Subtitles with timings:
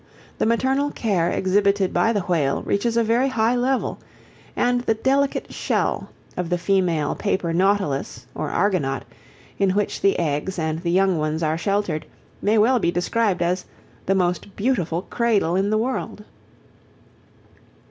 [0.39, 3.99] The maternal care exhibited by the whale reaches a very high level,
[4.55, 9.03] and the delicate shell of the female Paper Nautilus or Argonaut,
[9.59, 12.07] in which the eggs and the young ones are sheltered,
[12.41, 13.65] may well be described as
[14.07, 16.23] "the most beautiful cradle in the world."